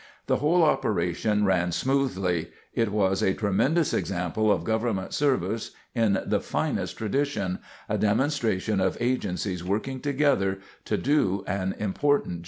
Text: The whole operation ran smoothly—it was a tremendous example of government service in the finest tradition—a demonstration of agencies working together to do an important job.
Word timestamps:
The 0.25 0.37
whole 0.37 0.63
operation 0.63 1.45
ran 1.45 1.71
smoothly—it 1.71 2.91
was 2.91 3.21
a 3.21 3.35
tremendous 3.35 3.93
example 3.93 4.51
of 4.51 4.63
government 4.63 5.13
service 5.13 5.75
in 5.93 6.17
the 6.25 6.39
finest 6.41 6.97
tradition—a 6.97 7.97
demonstration 7.99 8.79
of 8.81 8.97
agencies 8.99 9.63
working 9.63 9.99
together 9.99 10.57
to 10.85 10.97
do 10.97 11.43
an 11.45 11.75
important 11.77 12.39
job. 12.39 12.39